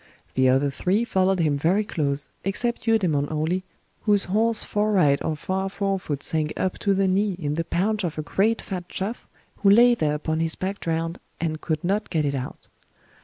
[0.33, 3.63] The other three followed him very close, except Eudemon only,
[4.05, 8.03] whose horse's fore right or far forefoot sank up to the knee in the paunch
[8.03, 9.27] of a great fat chuff
[9.57, 12.67] who lay there upon his back drowned, and could not get it out.